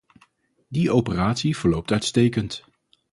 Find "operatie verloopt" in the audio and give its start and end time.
0.91-1.91